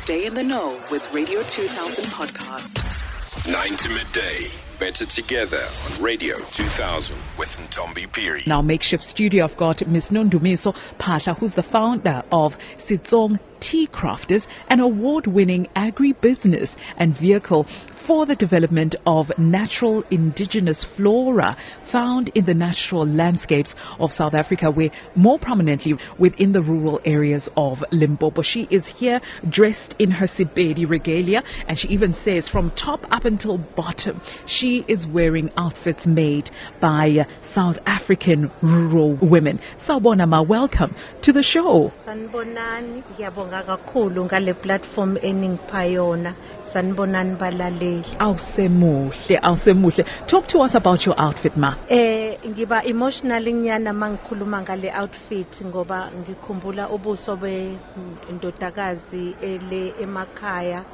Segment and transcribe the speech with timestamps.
[0.00, 2.72] Stay in the know with Radio 2000 podcast.
[3.46, 4.69] 9 to midday.
[4.80, 8.50] Better together on Radio 2000 with Ntombi Piri.
[8.50, 10.10] Our makeshift studio, I've got Ms.
[10.10, 18.24] Nondumiso Pasha, who's the founder of Sitsong Tea Crafters, an award-winning agri-business and vehicle for
[18.24, 24.90] the development of natural indigenous flora found in the natural landscapes of South Africa, where
[25.14, 28.40] more prominently within the rural areas of Limpopo.
[28.40, 33.26] She is here dressed in her Sibedi regalia, and she even says from top up
[33.26, 39.58] until bottom, she is wearing outfits made by uh, South African rural women.
[39.76, 41.90] Sawubona ma, welcome to the show.
[42.06, 50.04] sanibonani ngiyabonga kakhulu ngale platform eningipha yona sanibonani balaleli Awusemuhle, awusemuhle.
[50.26, 51.74] Talk to us about your outfit, ma.
[51.88, 60.84] eh ngiba emotional nyana mangikhuluma ngale outfit ngoba ngikhumbula ubuso bendodakazi ele emakhaya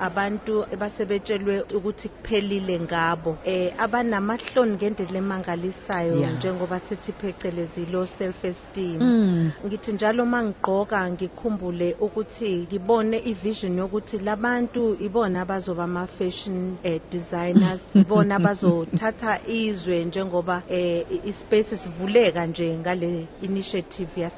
[0.00, 6.36] abantu basebetshelwe ukuthi kuphelile ngabo eh abanamahloni ngendlela emangalisayo Yeah.
[6.36, 14.96] njengoba sithi phecelezi low self esteem ngithi njalo mangigqoka ngikhumbule ukuthi ngibone ivision yokuthi labantu
[15.00, 23.26] ibona abazoba ama fashion eh, designers ibona bazothatha izwe njengoba eh, ispace sivuleka nje ngale
[23.42, 24.28] initiative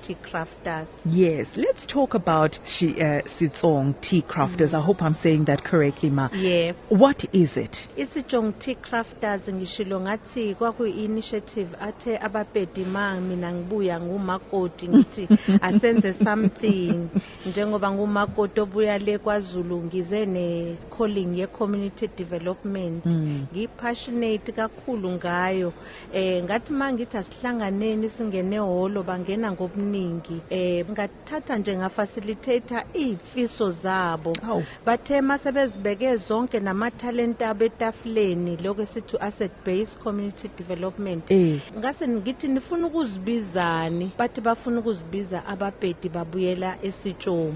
[0.00, 4.74] tea crafters Yes, let's talk about she, uh, Sitsong Tea Crafters.
[4.74, 6.28] I hope I'm saying that correctly, ma.
[6.34, 7.88] yeah What is it?
[8.20, 15.28] Isijong tea crafters ngishilo ngathi kwakuyi initiative athe ababhedi ma mina ngibuya ngumakoti ngithi
[15.60, 17.08] asenze something.
[17.46, 23.06] Njengoba ngumakoti obuya le kwaZulu ngize ne calling ye community development
[23.52, 25.72] ngipassionate kakhulu ngayo.
[26.12, 30.40] Eh ngathi mangithi asihlanganeni singene holo bangena ngobuningi.
[30.50, 34.32] Eh ngathatha nje ngafacilitator izifiso zabo.
[34.42, 34.62] Awu.
[34.86, 37.64] bathe masebezibeke zonke namathalent abo
[38.00, 41.30] etafuleni lokho esithi asset based community development.
[41.30, 41.60] Eh.
[41.78, 47.54] ngase ngithi nifuna ukuzibizani bathi bafuna ukuzibiza ababhedi babuyela esitshomo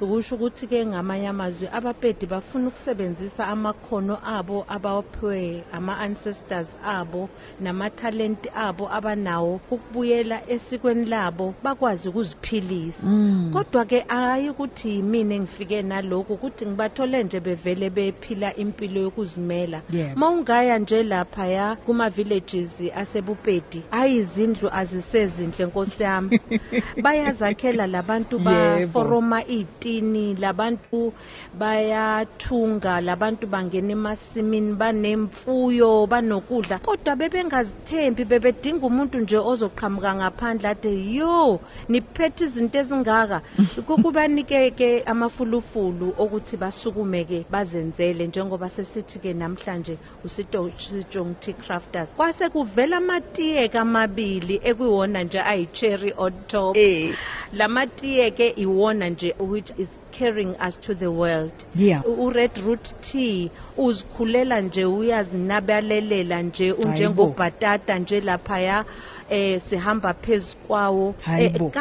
[0.00, 7.28] ukusho ukuthi ke ngamanye amazwi ababhedi bafuna ukusebenzisa amakhono abo abawaphiwe ama ancestors abo
[7.60, 13.10] namathalent abo abanawo ukubuyela esikweni labo bakwazi ukuziphilisa.
[13.52, 19.81] Kodwa ke hayi ukuthi yimina engifike nalokho ukuthi ngibathole nje bevele bephila impilo yokuzimela.
[19.90, 20.16] Yeah.
[20.16, 26.40] mawungaya nje lapha ya kuma villages asebupedi ayizindlu azisezinhle nkosi yami
[27.02, 28.50] bayazakhela labantu Yebo.
[28.50, 31.12] baforoma itini labantu
[31.58, 41.60] bayathunga labantu bangena emasimini banemfuyo banokudla kodwa bebengazithembi bebedinga umuntu nje ozoqhamuka ngaphandle athi yo
[41.88, 43.40] niphethe izinto ezingaka
[43.86, 49.34] kukubanike ke amafulufulu okuthi basukumeke bazenzele njengoba sesithi ke
[49.72, 57.14] namhlanje usitong tea crafters kwase kuvela amatiye kamabili ekuyiwona nje ayi cherry on top Eh.
[57.52, 62.02] lamatiye ke iwona nje which is carrying us to the world Yeah.
[62.06, 68.84] U- u-red root tea uzikhulela nje uyazinabalelela nje unjengobhatata nje laphaya
[69.30, 71.72] eh sihamba phezukwawo Hayibo.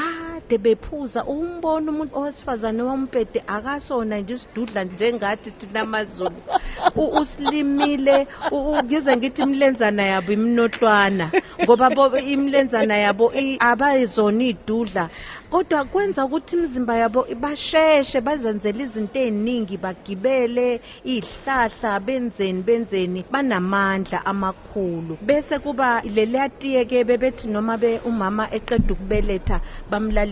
[0.51, 6.35] Kade bephuza umbona umuntu owesifazane wompede akasona nje isidudla njengathi thina amazulu
[6.95, 11.31] U- uslimile u- u- ngize ngithi imlenzana yabo imnotlwana
[11.63, 15.09] ngoba bo imlenzana yabo i- abayizona idudla
[15.49, 25.17] kodwa kwenza ukuthi imizimba yabo basheshe bazenzele izinto eziningi bagibele izihlahla benzeni benzeni banamandla amakhulu.
[25.21, 29.59] Bese kuba leliyatiye ke bebethi noma be umama eqeda ukubeletha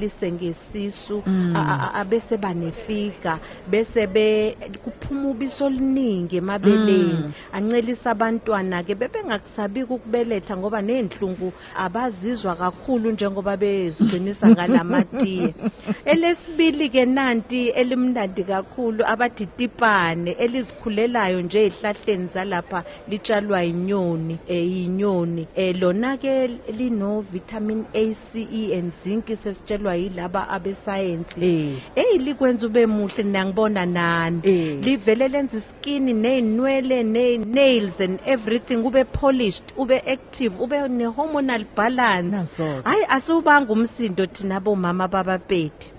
[0.10, 1.24] bamlalise ngesisu
[1.56, 3.40] a- a- a- abese banefiga
[3.70, 7.34] bese be kuphuma ubiso oluningi emabeleni.
[7.54, 15.54] Ancelisa abantwana ke bebengakusabi ukubeletha ngoba nenhlungu abazizwa kakhulu njengoba beziqinisa ngalamatiye
[16.06, 25.76] elesibili ke nanti elimnandi kakhulu abathi tipane elizikhulelayo nje ezihlahleni zalapha litshalwa inyoni eyinyoni eh
[25.80, 26.48] lona ke
[26.78, 31.70] lino vitamin A C E and zinc sesitshelwa yilaba abescience Eh.
[31.96, 34.78] hey likwenza ube muhle nangibona nani Eh.
[34.84, 41.66] livele lenza iskin nezinwele ne nails and everything ube polished ube active ube ne hormonal
[41.78, 42.82] balance Nazo-ke.
[42.90, 45.72] hayi asubanga umsindo thina bomama babapedi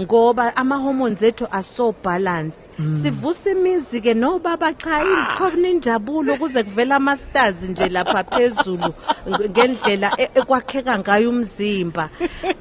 [0.00, 2.60] Ngoba ama hormones ethu are so balanced.
[3.02, 8.94] Sivusa imizi ke no baba cha ikhona injabulo kuze kuvela ama stars nje lapha phezulu
[9.26, 12.10] ng- ngendlela e- ekwakheka ngayo umzimba.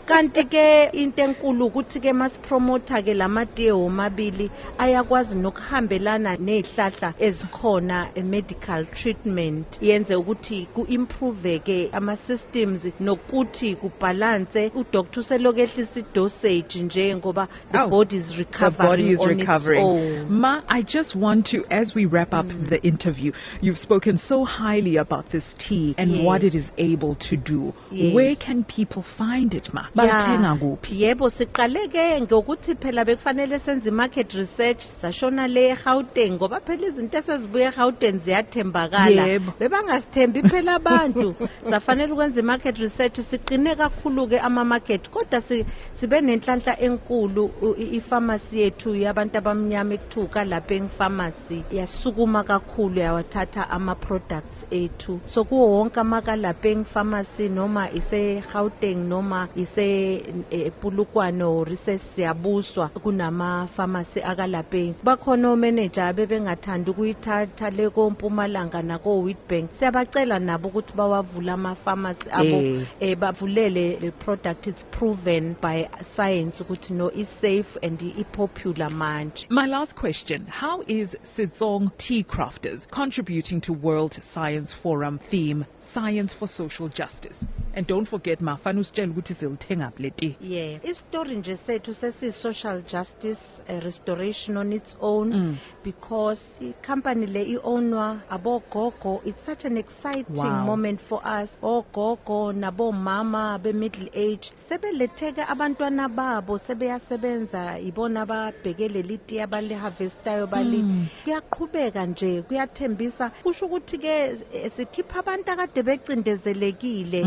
[0.05, 8.85] Kanti ke into enkulu ukuthi ke masipromoter ke lamatiye omabili ayakwazi nokuhambelana nezihlahla ezikhona medical
[8.85, 9.81] treatment.
[9.81, 17.89] Yenze ukuthi kuimprove ke ama systems nokuthi kubalance udoctor uselokehlisa idosage nje ngoba the Oh,
[17.89, 20.39] body is The recovering body is recovering.
[20.39, 22.69] Ma, I just want to, as we wrap up mm.
[22.69, 23.31] the interview,
[23.61, 27.73] you've spoken so highly about this tea and what it is able to do.
[27.91, 28.13] Yes.
[28.13, 29.85] Where can people find it, Ma?
[29.95, 31.05] Bathenga kuphi?
[31.05, 37.17] yebo siqale ke ngokuthi phela bekufanele senze market research sashona le eGauteng ngoba phela izinto
[37.17, 39.25] esezibuya eGauteng ziyathembakala
[39.59, 41.35] bebangasithembi phela abantu
[41.69, 47.75] safanele ukwenza market research siqine kakhulu ke ama market kodwa si, sibe nenhlanhla enkulu u-
[47.77, 55.19] i- i-pharmacy yethu yabantu abamnyama ekuthuka lapha engipharmacy yasukuma kakhulu yawathatha ama products ethu.
[55.25, 60.21] So kuwo wonke amakalapha engipharmacy noma ise Gauteng noma ise
[60.51, 68.81] eh, Polokwane or ise siyabuswa kunama pharmacy akalapha bakhona o manager bebengathanda ukuyithatha le kompumalanga
[68.81, 72.81] nako Witbank siyabacela nabo ukuthi bawavula ama pharmacy abo Eh.
[72.99, 74.67] eh bavulele le product.
[74.67, 76.54] It's proven by science.
[76.61, 82.23] Ukuthi no is safe and i popular manje My last question How is Sitzong Tea
[82.23, 87.47] Crafters contributing to World Science Forum theme Science for Social Justice?
[87.77, 90.37] And don't forget, Ma, fanus tshela ukuthi silithenga le tea.
[90.41, 95.55] yeah isitori nje sethu sesi social justice uh, restoration on its own mm.
[95.83, 100.65] because company le iownwa abogogo it's such an exciting Wow.
[100.65, 109.41] moment for us ogogo nabomama be middle age sebeletheke abantwana babo sebeyasebenza ibona ababhekele liti
[109.41, 110.83] abali harvestayo bali
[111.23, 114.07] kuyaqhubeka nje kuyathembisa kusho ukuthi ke
[114.53, 117.25] eh, sikhipha abantu akade becindezelekile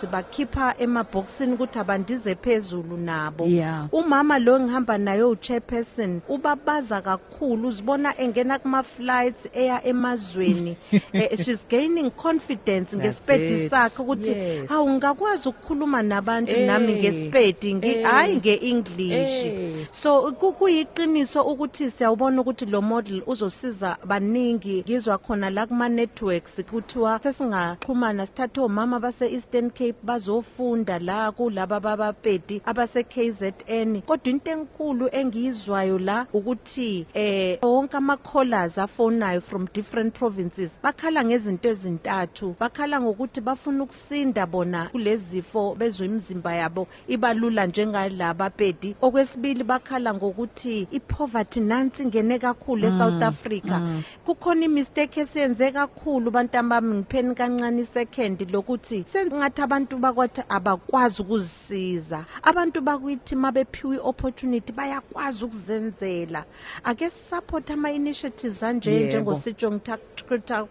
[0.00, 3.88] sibakhipha emaboxini ukuthi abandize phezulu nabo Yeah.
[3.92, 10.76] umama lo ngihamba naye uchairperson ubabaza kakhulu uzibona engena kuma flights eya emazweni
[11.12, 13.70] Eh, she's gaining confidence That's ngesipedi it.
[13.70, 14.68] sakhe ukuthi Yes.
[14.70, 16.66] hawu ngakwazi ukukhuluma nabantu Eh.
[16.66, 18.04] nami ngesipedi ngi Eh.
[18.04, 19.44] hayi ngeenglish.
[19.44, 19.86] Eh.
[19.90, 24.82] so ku- kuyiqiniso ukuthi siyawubona ukuthi lo model uzosiza baningi.
[24.82, 31.80] Ngizwa khona la kuma networks kuthiwa sesingaxhumana sithathe omama base Eastern Cape bazofunda la kulaba
[31.80, 39.68] babapedi abase KZN kodwa into enkulu engiyizwayo la ukuthi eh wonke ama callers afonayo from
[39.74, 42.54] different provinces bakhala ngezinto ezintathu.
[42.60, 50.88] Bakhala ngokuthi bafuna ukusinda bona kulezifo bezwe imizimba yabo ibalula njengalaba pedi okwesibili bakhala ngokuthi
[50.90, 53.80] ipoverty nansi ingene kakhulu eSouth Africa.
[54.24, 62.24] kukhona imistake esiyenze kakhulu bantambami ngipheni kancane isecond lokuthi sengathi abantu bakwathi abakwazi ukuzisiza.
[62.42, 66.44] Abantu bakwithi mabephiwe opportunity bayakwazi ukuzenzela.
[66.84, 69.06] Ake support ama initiatives anje Yebo.
[69.06, 69.80] njengosijong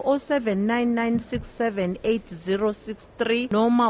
[2.76, 3.88] 0799678063 noma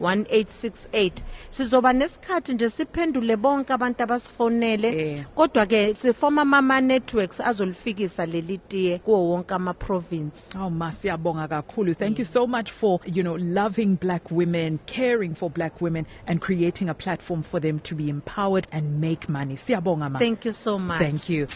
[0.00, 1.10] u0662391868
[1.50, 5.24] sizoba nesikhathi nje siphendule bonke abantu abasifonele Eh.
[5.34, 11.48] kodwa ke sifoma mama networks azolifikisa leli tiye kuwo wonke ama province Oh, ma, siyabonga
[11.48, 11.94] kakhulu.
[11.94, 16.40] Thank you so much for, you know, loving black women, caring for black women, and
[16.40, 19.54] creating a platform for them to be empowered and make money.
[19.56, 20.18] Siyabonga, ma.
[20.18, 21.46] thank you so much Thank you.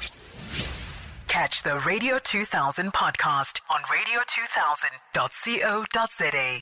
[1.33, 6.61] Catch the Radio 2000 podcast on radio2000.co.za.